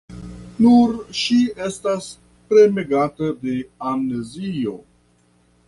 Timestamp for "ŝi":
1.19-1.37